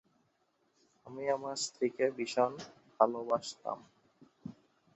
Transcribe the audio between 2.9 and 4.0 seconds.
ভালোবাসতাম।